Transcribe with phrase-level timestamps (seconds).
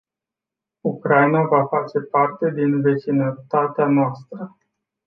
[0.83, 4.57] Ucraina face parte din vecinătatea noastră.